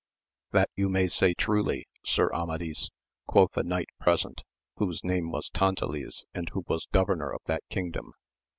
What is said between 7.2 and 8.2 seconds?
of that kingdom.